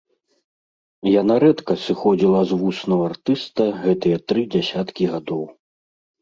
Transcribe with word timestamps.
Яна 1.21 1.35
рэдка 1.43 1.73
сыходзіла 1.87 2.41
з 2.53 2.57
вуснаў 2.61 2.99
артыста 3.11 3.61
гэтыя 3.85 4.17
тры 4.27 4.41
дзясяткі 4.57 5.03
гадоў. 5.13 5.45